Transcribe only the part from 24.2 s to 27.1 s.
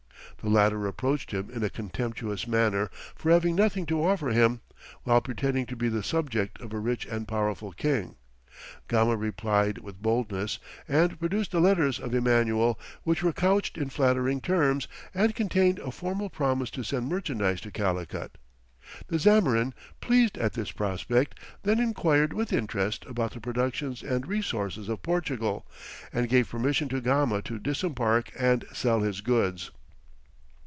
resources of Portugal, and gave permission to